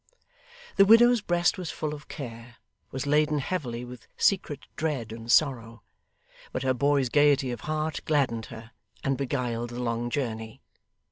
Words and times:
The 0.77 0.85
widow's 0.85 1.21
breast 1.21 1.59
was 1.59 1.69
full 1.69 1.93
of 1.93 2.07
care, 2.07 2.55
was 2.89 3.05
laden 3.05 3.37
heavily 3.37 3.85
with 3.85 4.07
secret 4.17 4.61
dread 4.75 5.11
and 5.13 5.31
sorrow; 5.31 5.83
but 6.51 6.63
her 6.63 6.73
boy's 6.73 7.07
gaiety 7.09 7.51
of 7.51 7.61
heart 7.69 7.99
gladdened 8.05 8.47
her, 8.47 8.71
and 9.03 9.15
beguiled 9.15 9.69
the 9.69 9.79
long 9.79 10.09
journey. 10.09 10.63